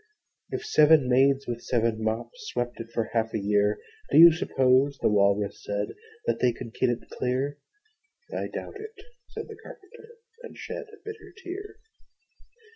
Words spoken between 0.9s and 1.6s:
maids